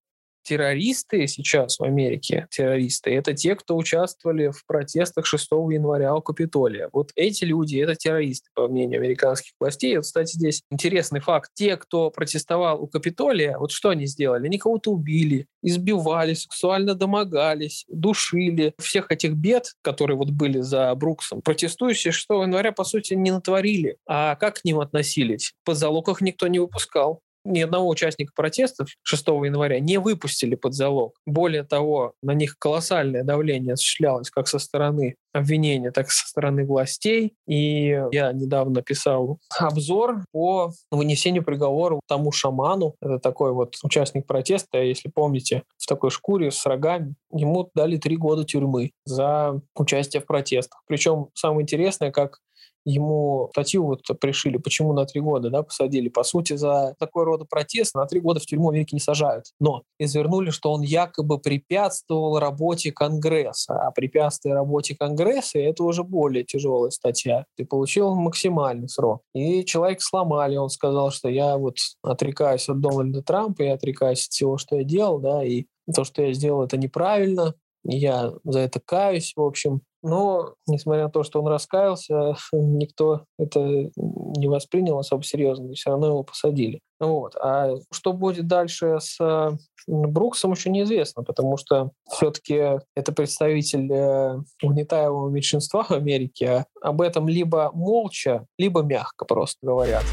террористы 0.46 1.28
сейчас 1.28 1.80
в 1.80 1.84
Америке, 1.84 2.48
террористы, 2.52 3.14
это 3.14 3.34
те, 3.34 3.56
кто 3.56 3.76
участвовали 3.76 4.50
в 4.50 4.66
протестах 4.66 5.26
6 5.26 5.52
января 5.52 6.16
у 6.16 6.22
Капитолия. 6.22 6.90
Вот 6.94 7.12
эти 7.16 7.44
люди— 7.44 7.78
это 7.80 7.96
террористы, 7.96 8.50
по 8.54 8.68
мнению 8.68 9.00
американских 9.00 9.52
властей. 9.60 9.98
Вот, 9.98 10.04
кстати, 10.04 10.36
здесь 10.36 10.62
интересный 10.70 11.20
факт. 11.20 11.52
Те, 11.54 11.76
кто 11.76 12.12
протестовал 12.12 12.82
у 12.82 12.88
Капитолия, 12.88 13.58
вот 13.58 13.72
что 13.72 13.90
они 13.90 14.06
сделали? 14.06 14.46
Они 14.46 14.60
кого-то 14.60 14.92
убили, 14.92 15.48
избивали, 15.62 16.36
сексуально 16.36 16.94
домогались, 16.94 17.86
душили. 17.88 18.74
Всех 18.80 19.12
этих 19.12 19.34
бед, 19.34 19.74
которые 19.82 20.18
вот 20.18 20.30
были 20.30 20.62
за 20.62 20.94
Бруксом, 20.96 21.42
протестующие 21.42 22.12
6 22.12 22.30
января, 22.30 22.72
по 22.72 22.84
сути, 22.84 23.16
не 23.16 23.32
натворили. 23.32 23.98
А 24.08 24.36
как 24.36 24.62
к 24.62 24.66
ним 24.66 24.80
относились? 24.80 25.54
По 25.64 25.74
залог 25.74 26.08
их 26.10 26.22
никто 26.22 26.48
не 26.48 26.60
выпускал 26.60 27.22
ни 27.46 27.62
одного 27.62 27.88
участника 27.88 28.34
протестов 28.36 28.90
6 29.04 29.28
января 29.28 29.80
не 29.80 29.98
выпустили 29.98 30.56
под 30.56 30.74
залог. 30.74 31.16
Более 31.26 31.64
того, 31.64 32.14
на 32.22 32.34
них 32.34 32.58
колоссальное 32.58 33.24
давление 33.24 33.74
осуществлялось 33.74 34.30
как 34.30 34.48
со 34.48 34.60
стороны 34.60 35.16
обвинения, 35.34 35.92
так 35.92 36.08
и 36.08 36.12
со 36.12 36.28
стороны 36.28 36.66
властей. 36.66 37.34
И 37.48 38.02
я 38.12 38.32
недавно 38.34 38.82
писал 38.82 39.40
обзор 39.58 40.24
по 40.32 40.72
вынесению 40.92 41.44
приговора 41.44 42.00
тому 42.08 42.32
шаману. 42.32 42.96
Это 43.02 43.20
такой 43.20 43.54
вот 43.54 43.76
участник 43.84 44.26
протеста, 44.26 44.82
если 44.82 45.10
помните, 45.10 45.64
в 45.78 45.86
такой 45.86 46.10
шкуре 46.10 46.52
с 46.52 46.66
рогами. 46.66 47.16
Ему 47.32 47.70
дали 47.76 47.98
три 47.98 48.18
года 48.18 48.44
тюрьмы 48.44 48.92
за 49.06 49.62
участие 49.76 50.22
в 50.22 50.26
протестах. 50.26 50.82
Причем 50.88 51.28
самое 51.34 51.64
интересное, 51.64 52.12
как 52.12 52.40
ему 52.86 53.50
статью 53.52 53.86
вот 53.86 54.02
пришили, 54.20 54.58
почему 54.58 54.94
на 54.94 55.06
три 55.06 55.20
года 55.22 55.50
да, 55.50 55.64
посадили. 55.64 56.10
По 56.10 56.24
сути, 56.24 56.56
за 56.56 56.96
такой 57.00 57.26
рода 57.26 57.46
протест 57.46 57.96
на 57.96 58.06
три 58.06 58.20
года 58.20 58.40
в 58.40 58.46
тюрьму 58.46 58.72
веки 58.72 58.94
не 58.94 59.00
сажают. 59.00 59.46
Но 59.60 59.84
извернули, 60.00 60.52
что 60.52 60.72
он 60.72 60.82
якобы 60.82 61.40
препятствовал 61.40 62.40
работе 62.40 62.92
Конгресса. 62.92 63.76
А 63.76 63.92
препятствие 63.92 64.54
работе 64.54 64.96
Конгресса– 64.96 65.60
это 65.60 65.84
уже 65.84 66.04
более 66.04 66.44
тяжелая 66.44 66.92
статья. 66.92 67.46
Ты 67.58 67.66
получил 67.66 68.16
максимальный 68.16 68.88
срок. 68.88 69.22
И 69.34 69.66
человек 69.66 70.02
сломали. 70.02 70.56
Он 70.56 70.70
сказал, 70.70 71.12
что 71.12 71.28
я 71.30 71.58
вот 71.58 71.78
отрекаюсь 72.04 72.70
от 72.70 72.80
Дональда 72.80 73.22
Трампа, 73.22 73.64
я 73.64 73.74
отрекаюсь 73.74 74.28
от 74.28 74.32
всего, 74.32 74.58
что 74.58 74.78
я 74.78 74.84
делал, 74.84 75.20
да, 75.20 75.44
и 75.44 75.66
то, 75.94 76.04
что 76.04 76.24
я 76.24 76.34
сделал, 76.34 76.64
это 76.64 76.78
неправильно, 76.78 77.54
я 77.86 78.34
за 78.44 78.60
это 78.60 78.80
каюсь, 78.84 79.34
в 79.36 79.42
общем. 79.42 79.82
Но, 80.02 80.54
несмотря 80.68 81.06
на 81.06 81.10
то, 81.10 81.24
что 81.24 81.42
он 81.42 81.48
раскаялся, 81.48 82.36
никто 82.54 83.26
это 83.40 83.60
не 83.96 84.48
воспринял 84.48 85.00
особо 85.00 85.24
серьезно, 85.24 85.72
и 85.72 85.76
все 85.76 85.92
равно 85.92 86.08
его 86.08 86.24
посадили. 86.24 86.80
Вот. 87.00 87.36
А 87.36 87.76
что 87.92 88.14
будет 88.14 88.48
дальше 88.48 88.98
с 89.00 89.18
э, 89.20 89.52
Бруксом, 89.88 90.52
еще 90.52 90.70
неизвестно, 90.70 91.24
потому 91.24 91.58
что 91.58 91.92
все-таки 92.10 92.80
это 92.96 93.12
представитель 93.14 93.92
э, 93.92 94.38
угнетаемого 94.64 95.30
меньшинства 95.30 95.84
в 95.90 95.92
Америке. 95.92 96.66
А 96.82 96.90
об 96.90 97.02
этом 97.02 97.28
либо 97.28 97.72
молча, 97.74 98.46
либо 98.58 98.84
мягко 98.84 99.26
просто 99.26 99.58
говорят. 99.66 100.04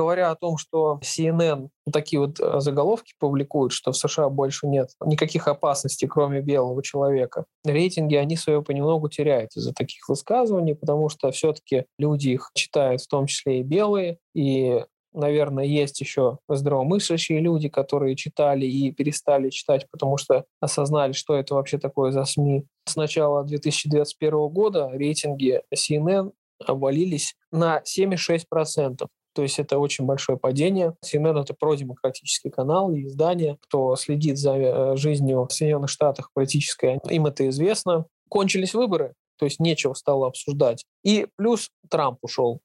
Говоря 0.00 0.30
о 0.30 0.34
том, 0.34 0.56
что 0.56 0.98
CNN 1.04 1.68
такие 1.92 2.20
вот 2.20 2.40
э, 2.40 2.60
заголовки 2.60 3.12
публикуют, 3.18 3.72
что 3.72 3.92
в 3.92 3.96
США 3.96 4.30
больше 4.30 4.66
нет 4.66 4.88
никаких 5.04 5.46
опасностей, 5.46 6.08
кроме 6.08 6.40
белого 6.40 6.82
человека, 6.82 7.44
рейтинги 7.64 8.14
они 8.14 8.36
свое 8.36 8.62
понемногу 8.62 9.10
теряют 9.10 9.50
из-за 9.56 9.74
таких 9.74 10.08
высказываний, 10.08 10.74
потому 10.74 11.10
что 11.10 11.30
все-таки 11.32 11.84
люди 11.98 12.28
их 12.30 12.50
читают, 12.54 13.02
в 13.02 13.08
том 13.08 13.26
числе 13.26 13.60
и 13.60 13.62
белые, 13.62 14.16
и 14.34 14.82
наверное, 15.12 15.64
есть 15.64 16.00
еще 16.00 16.38
здравомыслящие 16.48 17.40
люди, 17.40 17.68
которые 17.68 18.16
читали 18.16 18.64
и 18.64 18.92
перестали 18.92 19.50
читать, 19.50 19.86
потому 19.90 20.16
что 20.16 20.44
осознали, 20.60 21.12
что 21.12 21.34
это 21.34 21.54
вообще 21.56 21.78
такое 21.78 22.12
за 22.12 22.24
СМИ. 22.24 22.64
С 22.86 22.96
начала 22.96 23.44
2021 23.44 24.48
года 24.48 24.88
рейтинги 24.92 25.60
CNN 25.74 26.32
обвалились 26.64 27.34
на 27.50 27.82
76%. 27.82 29.06
То 29.34 29.42
есть 29.42 29.58
это 29.58 29.78
очень 29.78 30.06
большое 30.06 30.38
падение. 30.38 30.94
CNN— 31.04 31.40
это 31.42 31.54
продемократический 31.54 32.50
канал 32.50 32.92
и 32.92 33.06
издание. 33.06 33.58
Кто 33.62 33.94
следит 33.96 34.38
за 34.38 34.56
э, 34.56 34.96
жизнью 34.96 35.46
в 35.48 35.52
Соединенных 35.52 35.90
Штатах 35.90 36.30
политической, 36.34 36.98
им 37.08 37.26
это 37.26 37.48
известно. 37.48 38.06
Кончились 38.28 38.74
выборы, 38.74 39.14
то 39.38 39.44
есть 39.44 39.60
нечего 39.60 39.94
стало 39.94 40.26
обсуждать. 40.26 40.84
И 41.04 41.26
плюс 41.36 41.70
Трамп 41.88 42.18
ушел. 42.22 42.60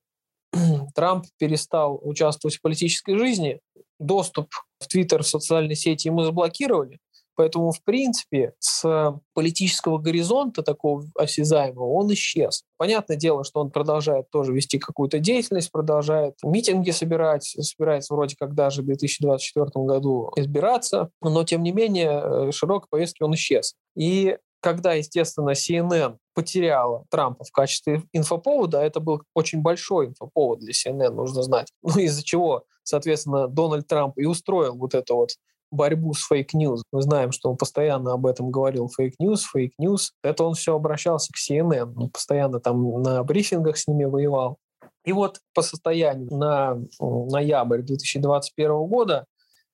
Трамп 0.95 1.25
перестал 1.37 1.99
участвовать 2.01 2.57
в 2.57 2.61
политической 2.61 3.17
жизни, 3.17 3.59
доступ 3.99 4.49
в 4.79 4.87
Твиттер, 4.87 5.23
в 5.23 5.27
социальные 5.27 5.75
сети 5.75 6.07
ему 6.07 6.23
заблокировали, 6.23 6.99
Поэтому, 7.35 7.71
в 7.71 7.83
принципе, 7.83 8.53
с 8.59 9.13
политического 9.33 9.97
горизонта 9.97 10.63
такого 10.63 11.05
осязаемого 11.17 11.87
он 11.93 12.13
исчез. 12.13 12.63
Понятное 12.77 13.17
дело, 13.17 13.43
что 13.43 13.59
он 13.59 13.71
продолжает 13.71 14.29
тоже 14.29 14.53
вести 14.53 14.79
какую-то 14.79 15.19
деятельность, 15.19 15.71
продолжает 15.71 16.35
митинги 16.43 16.91
собирать, 16.91 17.43
собирается 17.43 18.13
вроде 18.13 18.35
как 18.37 18.53
даже 18.53 18.81
в 18.81 18.85
2024 18.85 19.85
году 19.85 20.31
избираться, 20.35 21.09
но, 21.21 21.43
тем 21.43 21.63
не 21.63 21.71
менее, 21.71 22.21
э, 22.23 22.51
широкой 22.51 22.87
повестки 22.89 23.23
он 23.23 23.35
исчез. 23.35 23.75
И 23.95 24.37
когда, 24.65 24.93
естественно, 24.93 25.51
CNN 25.51 26.17
потеряла 26.33 27.05
Трампа 27.11 27.43
в 27.43 27.51
качестве 27.51 28.01
инфоповода, 28.13 28.79
это 28.79 28.99
был 28.99 29.21
очень 29.35 29.61
большой 29.61 30.07
инфоповод 30.07 30.59
для 30.59 30.71
CNN, 30.71 31.11
нужно 31.11 31.43
знать. 31.43 31.67
Ну, 31.83 31.99
из-за 31.99 32.23
чего, 32.23 32.63
соответственно, 32.81 33.47
Дональд 33.47 33.87
Трамп 33.87 34.17
и 34.17 34.25
устроил 34.25 34.75
вот 34.75 34.95
это 34.95 35.13
вот 35.13 35.29
борьбу 35.75 36.13
с 36.13 36.25
fake 36.27 36.52
news. 36.52 36.83
Мы 36.91 37.01
знаем, 37.01 37.31
что 37.31 37.51
он 37.51 37.57
постоянно 37.57 38.13
об 38.13 38.25
этом 38.25 38.49
говорил. 38.51 38.89
Fake 38.89 39.13
news, 39.13 39.43
fake 39.43 39.73
news. 39.73 40.11
Это 40.23 40.43
он 40.43 40.53
все 40.53 40.75
обращался 40.75 41.31
к 41.31 41.37
CNN. 41.37 41.93
Он 41.95 42.09
постоянно 42.09 42.59
там 42.59 43.01
на 43.01 43.23
брифингах 43.23 43.77
с 43.77 43.87
ними 43.87 44.05
воевал. 44.05 44.57
И 45.05 45.13
вот 45.13 45.39
по 45.53 45.61
состоянию 45.61 46.33
на 46.35 46.79
ноябрь 46.99 47.81
2021 47.81 48.87
года 48.87 49.25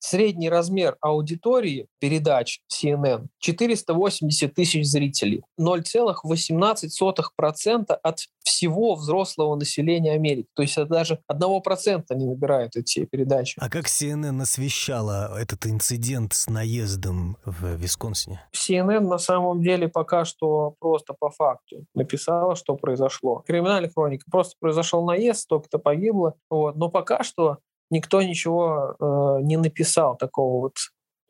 Средний 0.04 0.50
размер 0.50 0.98
аудитории 1.00 1.86
передач 2.00 2.62
CNN 2.74 3.28
480 3.40 4.52
тысяч 4.52 4.88
зрителей. 4.88 5.44
0,18% 5.60 8.00
от 8.02 8.20
всего 8.44 8.96
взрослого 8.96 9.56
населения 9.56 10.14
Америки. 10.14 10.48
То 10.56 10.64
есть 10.64 10.76
это 10.76 10.88
даже 10.88 11.20
1% 11.32 12.04
не 12.16 12.26
набирают 12.26 12.76
эти 12.76 13.06
передачи. 13.06 13.60
А 13.62 13.70
как 13.70 13.86
CNN 13.86 14.42
освещала 14.42 15.40
этот 15.40 15.68
инцидент 15.68 16.34
с 16.34 16.50
наездом 16.50 17.38
в 17.46 17.76
Висконсине? 17.76 18.42
CNN 18.56 19.02
на 19.02 19.20
самом 19.20 19.62
деле 19.62 19.88
пока 19.88 20.26
что 20.26 20.74
просто 20.80 21.14
по 21.14 21.30
факту 21.30 21.86
написала, 21.94 22.56
что 22.56 22.76
произошло. 22.76 23.44
Криминальная 23.46 23.92
хроника. 23.92 24.26
Просто 24.32 24.56
произошел 24.60 25.06
наезд, 25.06 25.42
столько-то 25.42 25.78
погибло. 25.78 26.34
Вот. 26.50 26.76
Но 26.76 26.90
пока 26.90 27.24
что 27.24 27.60
никто 27.92 28.22
ничего 28.22 28.96
э, 29.00 29.44
не 29.44 29.58
написал 29.58 30.18
такого 30.18 30.62
вот 30.62 30.78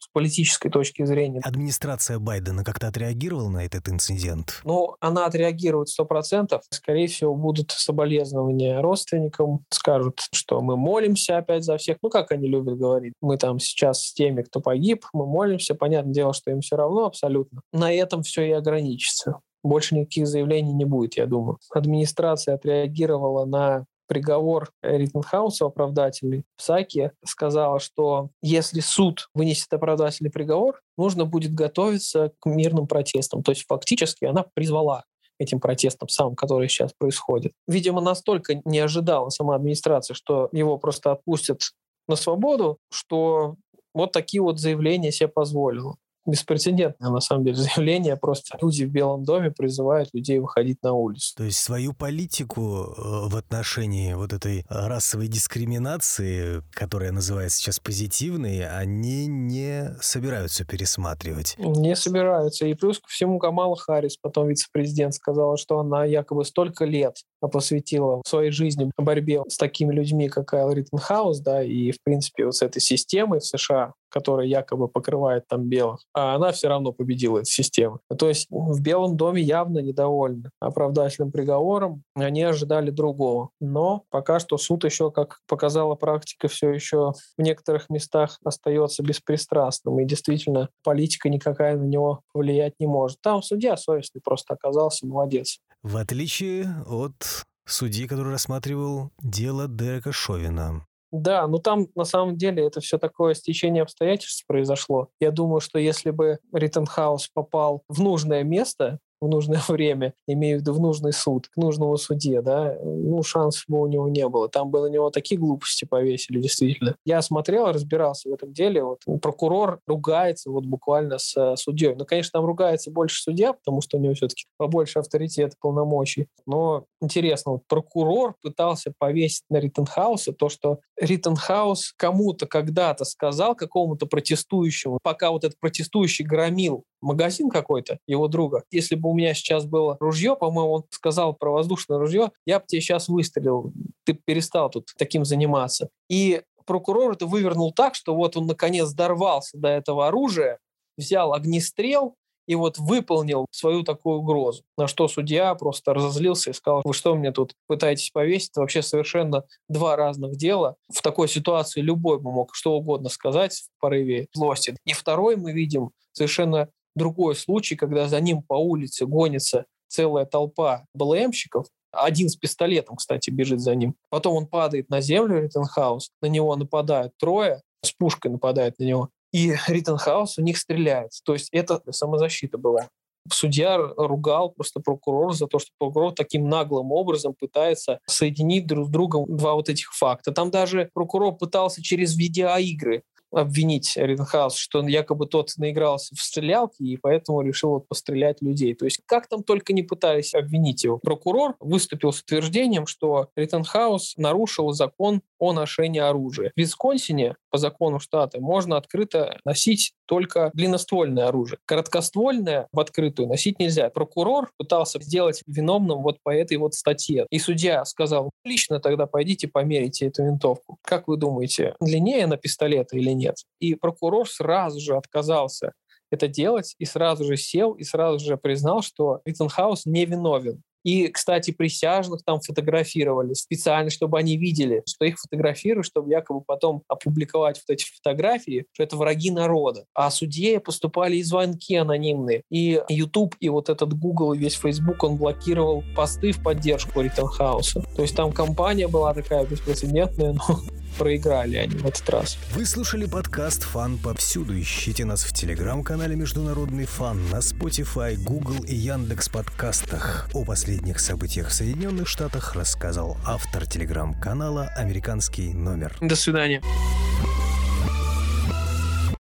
с 0.01 0.08
политической 0.12 0.70
точки 0.70 1.06
зрения. 1.06 1.41
Администрация 1.44 2.18
Байдена 2.18 2.63
как-то 2.63 2.88
отреагировала 2.88 3.50
на 3.50 3.65
этот 3.65 3.88
инцидент? 3.88 4.62
Ну, 4.63 4.96
она 5.00 5.27
отреагирует 5.27 5.89
сто 5.89 6.06
процентов. 6.06 6.63
Скорее 6.72 7.08
всего, 7.08 7.36
будут 7.36 7.72
соболезнования 7.72 8.82
родственникам, 8.82 9.63
скажут, 9.70 10.22
что 10.34 10.60
мы 10.62 10.75
молимся 10.75 11.38
опять 11.38 11.63
за 11.63 11.77
всех. 11.77 11.98
Ну, 12.01 12.10
как 12.10 12.32
они 12.32 12.48
любят 12.48 12.77
говорить. 12.77 13.13
Мы 13.22 13.38
там 13.38 13.60
сейчас 13.60 14.03
с 14.08 14.13
теми, 14.13 14.41
кто 14.41 14.60
погиб, 14.60 15.06
мы 15.13 15.27
молимся. 15.27 15.75
Понятное 15.75 16.13
дело, 16.13 16.34
что 16.34 16.50
им 16.50 16.62
все 16.62 16.77
равно 16.77 17.06
абсолютно. 17.06 17.62
На 17.72 17.94
этом 17.94 18.24
все 18.24 18.44
и 18.44 18.51
ограничится. 18.51 19.39
Больше 19.63 19.96
никаких 19.96 20.25
заявлений 20.25 20.74
не 20.74 20.86
будет, 20.86 21.18
я 21.18 21.27
думаю. 21.27 21.60
Администрация 21.70 22.56
отреагировала 22.56 23.46
на 23.46 23.86
приговор 24.12 24.74
Риттенхауса 24.84 25.68
оправдательный 25.68 26.44
в 26.58 26.62
САКе 26.62 27.13
сказала, 27.24 27.80
что 27.80 28.27
если 28.41 28.82
суд 28.82 29.30
вынесет 29.34 29.72
оправдательный 29.72 30.30
приговор, 30.30 30.82
нужно 30.98 31.24
будет 31.24 31.53
готовиться 31.53 32.34
к 32.41 32.46
мирным 32.46 32.88
протестам. 32.88 33.41
То 33.41 33.53
есть 33.53 33.65
фактически 33.70 34.25
она 34.25 34.44
призвала 34.53 35.06
этим 35.39 35.62
протестам 35.62 36.10
самым, 36.10 36.36
которые 36.36 36.68
сейчас 36.68 36.91
происходят. 36.91 37.53
Видимо, 37.70 38.01
настолько 38.01 38.62
не 38.65 38.80
ожидала 38.80 39.30
сама 39.30 39.56
администрация, 39.56 40.13
что 40.13 40.50
его 40.51 40.77
просто 40.77 41.13
отпустят 41.13 41.62
на 42.10 42.18
свободу, 42.18 42.80
что 42.91 43.56
вот 43.94 44.12
такие 44.12 44.41
вот 44.41 44.60
заявления 44.60 45.13
себе 45.13 45.30
позволила 45.30 45.96
беспрецедентное, 46.25 47.10
на 47.10 47.20
самом 47.20 47.46
деле, 47.46 47.56
заявление. 47.58 48.18
Просто 48.18 48.58
люди 48.62 48.84
в 48.84 48.92
Белом 48.92 49.24
доме 49.24 49.51
призывают 49.51 50.10
людей 50.13 50.40
выходить 50.40 50.82
на 50.84 50.94
улицу. 50.94 51.34
То 51.38 51.44
есть 51.44 51.60
свою 51.60 51.94
политику 51.94 52.62
э, 52.62 53.30
в 53.30 53.36
отношении 53.36 54.13
вот 54.13 54.34
этой 54.34 54.66
расовой 54.70 55.28
дискриминации, 55.28 56.63
которая 56.72 57.12
называется 57.12 57.60
сейчас 57.60 57.80
позитивной, 57.80 58.68
они 58.68 59.28
не 59.28 59.96
собираются 60.01 60.66
пересматривать? 60.66 61.56
Не 61.58 61.96
собираются. 61.96 62.66
И 62.66 62.74
плюс 62.74 63.00
ко 63.00 63.08
всему 63.08 63.40
Камала 63.40 63.75
Харрис, 63.75 64.18
потом 64.18 64.48
вице-президент, 64.48 65.13
сказала, 65.13 65.58
что 65.58 65.80
она 65.80 66.06
якобы 66.06 66.46
столько 66.46 66.86
лет 66.86 67.16
посвятила 67.48 68.22
своей 68.26 68.52
жизни 68.52 68.92
борьбе 68.98 69.44
с 69.48 69.58
такими 69.58 69.94
людьми, 69.94 70.30
как 70.30 70.48
Кайл 70.48 70.72
Риттенхаус, 70.72 71.40
да, 71.40 71.64
и, 71.64 71.92
в 71.92 72.02
принципе, 72.04 72.46
вот 72.46 72.56
с 72.56 72.62
этой 72.62 72.80
системой 72.80 73.40
в 73.40 73.46
США, 73.46 73.94
которая 74.10 74.46
якобы 74.46 74.88
покрывает 74.88 75.48
там 75.48 75.64
белых, 75.64 76.02
а 76.14 76.36
она 76.36 76.52
все 76.52 76.68
равно 76.68 76.92
победила 76.92 77.40
эту 77.40 77.50
систему. 77.50 78.00
То 78.18 78.28
есть 78.28 78.48
в 78.50 78.82
Белом 78.82 79.18
доме 79.18 79.42
явно 79.42 79.80
недовольны 79.80 80.50
оправдательным 80.60 81.32
приговором, 81.32 82.04
они 82.15 82.44
ожидали 82.44 82.89
другого. 82.89 83.50
Но 83.60 84.03
пока 84.10 84.39
что 84.39 84.58
суд 84.58 84.84
еще, 84.84 85.12
как 85.12 85.39
показала 85.48 85.96
практика, 85.96 86.48
все 86.48 86.72
еще 86.72 87.13
в 87.38 87.41
некоторых 87.41 87.89
местах 87.89 88.38
остается 88.44 89.03
беспристрастным, 89.03 90.00
и 90.00 90.06
действительно 90.06 90.70
политика 90.84 91.30
никакая 91.30 91.77
на 91.77 91.84
него 91.84 92.22
повлиять 92.34 92.74
не 92.80 92.88
может. 92.88 93.22
Там 93.22 93.41
судья 93.41 93.77
совестный 93.77 94.22
просто 94.22 94.53
оказался, 94.53 95.06
молодец. 95.06 95.60
В 95.84 95.98
отличие 95.98 96.68
от 96.86 97.46
судьи, 97.65 98.08
который 98.08 98.34
рассматривал 98.34 99.12
дело 99.22 99.68
Дерека 99.68 100.12
Шовина. 100.12 100.86
Да, 101.12 101.46
ну 101.48 101.58
там 101.60 101.88
на 101.96 102.06
самом 102.06 102.38
деле 102.38 102.65
это 102.65 102.80
все 102.80 102.98
такое 102.98 103.34
стечение 103.34 103.84
обстоятельств 103.84 104.46
произошло. 104.48 105.10
Я 105.20 105.32
думаю, 105.32 105.60
что 105.60 105.77
если 105.77 106.12
бы 106.12 106.39
Риттенхаус 106.53 107.27
попал 107.34 107.84
в 107.89 108.01
нужное 108.01 108.44
место, 108.44 109.00
в 109.22 109.28
нужное 109.28 109.62
время, 109.68 110.13
имею 110.28 110.58
в 110.58 110.62
виду 110.62 110.74
в 110.74 110.80
нужный 110.80 111.13
суд, 111.13 111.48
к 111.48 111.58
нужному 111.58 111.96
суде, 111.98 112.42
да, 112.42 112.78
ну, 112.84 113.22
шансов 113.24 113.63
у 113.70 113.88
него 113.88 114.10
не 114.10 114.28
было. 114.28 114.50
Там 114.50 114.72
бы 114.72 114.82
на 114.82 114.88
него 114.88 115.10
такие 115.12 115.40
глупости 115.40 115.86
повесили, 115.86 116.40
действительно. 116.40 116.96
Я 117.06 117.22
смотрел, 117.22 117.68
разбирался 117.68 118.30
в 118.30 118.34
этом 118.34 118.51
деле. 118.51 118.84
Вот, 118.84 119.01
прокурор 119.22 119.80
ругается 119.88 120.50
вот 120.50 120.66
буквально 120.66 121.20
с 121.20 121.36
э, 121.38 121.56
судьей. 121.56 121.96
Ну, 121.96 122.06
конечно, 122.06 122.32
там 122.34 122.46
ругается 122.46 122.92
больше 122.92 123.22
судья, 123.22 123.54
потому 123.54 123.82
что 123.82 123.98
у 123.98 124.01
него 124.01 124.13
все-таки 124.16 124.46
побольше 124.58 125.00
авторитет, 125.00 125.54
полномочий. 125.62 126.28
Но 126.46 126.86
интересно, 127.01 127.54
вот 127.54 127.68
прокурор 127.68 128.36
пытался 128.42 128.94
повесить 128.98 129.44
на 129.50 129.58
Риттенхауса 129.58 130.34
то, 130.34 130.50
что 130.50 130.80
Риттенхаус 131.00 131.94
кому-то 131.96 132.48
когда-то 132.48 133.06
сказал, 133.06 133.56
какому-то 133.56 134.06
протестующему, 134.06 135.00
пока 135.04 135.32
вот 135.32 135.44
этот 135.44 135.60
протестующий 135.60 136.25
громил 136.25 136.86
магазин 137.01 137.50
какой-то, 137.50 138.00
его 138.08 138.27
друга. 138.27 138.63
Если 138.72 138.96
бы 138.96 139.10
у 139.10 139.13
меня 139.13 139.34
сейчас 139.34 139.65
было 139.65 139.98
ружье, 140.00 140.36
по-моему, 140.36 140.74
он 140.74 140.84
сказал 140.91 141.34
про 141.34 141.51
воздушное 141.51 141.98
ружье, 141.98 142.31
я 142.46 142.60
бы 142.60 142.65
тебе 142.67 142.81
сейчас 142.81 143.08
выстрелил, 143.08 143.74
ты 144.05 144.13
перестал 144.13 144.70
тут 144.70 144.89
таким 144.98 145.25
заниматься. 145.25 145.89
И 146.10 146.41
прокурор 146.65 147.13
это 147.13 147.25
вывернул 147.25 147.74
так, 147.74 147.96
что 147.96 148.15
вот 148.15 148.38
он 148.38 148.48
наконец 148.48 148.91
дорвался 148.91 149.58
до 149.58 149.70
этого 149.70 150.08
оружия, 150.08 150.60
взял 150.98 151.34
огнестрел 151.34 152.15
и 152.48 152.55
вот 152.55 152.77
выполнил 152.79 153.46
свою 153.51 153.84
такую 153.84 154.20
угрозу. 154.20 154.63
На 154.77 154.88
что 154.88 155.08
судья 155.08 155.53
просто 155.55 155.93
разозлился 155.93 156.50
и 156.50 156.53
сказал, 156.53 156.81
вы 156.84 156.93
что 156.93 157.15
мне 157.15 157.31
тут 157.31 157.53
пытаетесь 157.67 158.10
повесить? 158.12 158.55
Вообще 158.55 158.81
совершенно 158.81 159.43
два 159.70 159.96
разных 159.96 160.36
дела. 160.36 160.75
В 160.93 161.01
такой 161.01 161.27
ситуации 161.27 161.81
любой 161.81 162.20
бы 162.20 162.31
мог 162.31 162.53
что 162.53 162.74
угодно 162.74 163.10
сказать 163.10 163.53
в 163.53 163.79
порыве 163.79 164.27
злости. 164.34 164.75
И 164.86 164.93
второй 164.93 165.36
мы 165.38 165.53
видим 165.53 165.91
совершенно 166.13 166.70
другой 166.96 167.36
случай, 167.36 167.76
когда 167.76 168.08
за 168.08 168.20
ним 168.20 168.42
по 168.42 168.54
улице 168.54 169.06
гонится 169.06 169.66
целая 169.88 170.26
толпа 170.26 170.86
БЛМщиков, 170.94 171.68
один 171.92 172.30
с 172.30 172.36
пистолетом, 172.36 172.96
кстати, 172.96 173.30
бежит 173.30 173.60
за 173.60 173.76
ним. 173.76 173.96
Потом 174.10 174.36
он 174.36 174.48
падает 174.48 174.90
на 174.90 175.02
землю, 175.02 175.42
Риттенхаус, 175.42 176.12
на 176.22 176.28
него 176.28 176.56
нападают 176.56 177.14
трое, 177.18 177.62
с 177.84 177.92
пушкой 177.92 178.32
нападают 178.32 178.80
на 178.80 178.84
него, 178.86 179.10
и 179.34 179.54
Риттенхаус 179.68 180.38
у 180.38 180.42
них 180.42 180.58
стреляет. 180.58 181.12
То 181.26 181.34
есть 181.34 181.50
это 181.52 181.82
самозащита 181.92 182.58
была. 182.58 182.88
Судья 183.32 183.78
ругал 183.78 184.50
просто 184.50 184.80
прокурора 184.80 185.34
за 185.34 185.46
то, 185.46 185.60
что 185.60 185.70
прокурор 185.78 186.14
таким 186.14 186.50
наглым 186.50 186.92
образом 186.92 187.36
пытается 187.40 188.00
соединить 188.08 188.66
друг 188.66 188.88
с 188.88 188.90
другом 188.90 189.26
два 189.38 189.54
вот 189.54 189.70
этих 189.70 189.94
факта. 189.94 190.32
Там 190.32 190.50
даже 190.50 190.90
прокурор 190.94 191.38
пытался 191.38 191.84
через 191.84 192.18
видеоигры 192.18 193.04
обвинить 193.32 193.94
Риденхаус, 193.96 194.56
что 194.56 194.80
он 194.80 194.88
якобы 194.88 195.26
тот 195.26 195.52
наигрался 195.58 196.16
в 196.16 196.20
стрелялки 196.20 196.84
и 196.84 196.98
поэтому 196.98 197.42
решил 197.42 197.72
вот 197.72 197.88
пострелять 197.88 198.42
людей. 198.42 198.76
То 198.76 198.86
есть 198.86 199.02
как 199.06 199.28
там 199.28 199.44
только 199.44 199.74
не 199.74 199.84
пытались 199.84 200.34
обвинить 200.34 200.84
его. 200.84 200.98
Прокурор 200.98 201.56
выступил 201.60 202.12
с 202.12 202.22
утверждением, 202.22 202.86
что 202.86 203.30
Риттенхаус 203.36 204.16
нарушил 204.18 204.72
закон 204.72 205.22
о 205.42 205.54
ношении 205.54 206.00
оружия. 206.00 206.52
В 206.56 206.60
Висконсине 206.60 207.36
по 207.50 207.58
закону 207.58 208.00
штата 208.00 208.40
можно 208.40 208.78
открыто 208.78 209.40
носить 209.44 209.94
только 210.06 210.52
длинноствольное 210.54 211.28
оружие. 211.28 211.58
Короткоствольное 211.66 212.68
в 212.72 212.80
открытую 212.80 213.28
носить 213.28 213.60
нельзя. 213.60 213.90
Прокурор 213.90 214.52
пытался 214.58 215.02
сделать 215.02 215.42
виновным 215.48 216.04
вот 216.04 216.18
по 216.24 216.30
этой 216.30 216.58
вот 216.58 216.76
статье. 216.76 217.26
И 217.32 217.40
судья 217.40 217.84
сказал, 217.86 218.30
лично 218.46 218.80
тогда 218.80 219.08
пойдите 219.08 219.48
померите 219.48 220.08
эту 220.08 220.24
винтовку. 220.24 220.78
Как 220.84 221.08
вы 221.08 221.18
думаете, 221.18 221.76
длиннее 221.82 222.28
на 222.28 222.38
пистолет 222.38 222.94
или 222.94 223.12
нет? 223.12 223.38
И 223.60 223.74
прокурор 223.74 224.30
сразу 224.30 224.80
же 224.80 224.96
отказался 224.96 225.74
это 226.12 226.28
делать 226.28 226.76
и 226.78 226.86
сразу 226.86 227.24
же 227.24 227.38
сел 227.38 227.72
и 227.74 227.84
сразу 227.84 228.24
же 228.24 228.38
признал, 228.38 228.82
что 228.82 229.22
Риттенхаус 229.26 229.86
не 229.86 230.06
виновен. 230.06 230.62
И, 230.84 231.08
кстати, 231.08 231.52
присяжных 231.52 232.24
там 232.24 232.40
фотографировали 232.40 233.34
специально, 233.34 233.90
чтобы 233.90 234.18
они 234.18 234.38
видели, 234.38 234.84
что 234.88 235.06
их 235.06 235.18
фотографируют, 235.20 235.86
чтобы 235.86 236.10
якобы 236.10 236.42
потом 236.42 236.84
опубликовать 236.88 237.58
вот 237.58 237.74
эти 237.74 237.86
фотографии, 237.86 238.66
что 238.74 238.84
это 238.84 238.98
враги 238.98 239.32
народа. 239.32 239.86
А 239.94 240.10
судье 240.10 240.60
поступали 240.60 241.18
и 241.18 241.24
звонки 241.24 241.76
анонимные. 241.76 242.44
И 242.50 242.82
YouTube, 242.90 243.36
и 243.40 243.50
вот 243.50 243.70
этот 243.70 243.94
Google, 243.94 244.34
и 244.34 244.38
весь 244.38 244.56
Facebook, 244.56 245.04
он 245.04 245.18
блокировал 245.18 245.84
посты 245.96 246.32
в 246.32 246.44
поддержку 246.44 247.02
Риттенхауса. 247.02 247.82
То 247.96 248.02
есть 248.02 248.16
там 248.16 248.32
компания 248.32 248.88
была 248.88 249.14
такая 249.14 249.46
беспрецедентная, 249.46 250.34
но 250.48 250.60
проиграли 250.98 251.58
они 251.58 251.76
в 251.76 251.86
этот 251.86 252.10
раз. 252.10 252.38
Вы 252.54 252.66
слушали 252.66 253.06
подкаст 253.06 253.64
«Фан 253.64 253.98
повсюду». 253.98 254.60
Ищите 254.60 255.06
нас 255.06 255.24
в 255.24 255.34
телеграм-канале 255.34 256.16
«Международный 256.16 256.86
фан» 256.86 257.30
на 257.30 257.38
Spotify, 257.38 258.16
Google 258.16 258.64
и 258.64 258.76
Яндекс 258.76 259.30
подкастах. 259.30 260.30
О 260.34 260.46
последних 260.46 261.00
событиях 261.00 261.50
в 261.50 261.54
Соединенных 261.54 262.08
Штатах 262.08 262.56
рассказал 262.56 263.18
автор 263.25 263.66
телеграм-канала 263.66 264.72
«Американский 264.75 265.54
номер». 265.54 265.96
До 266.01 266.16
свидания. 266.16 266.62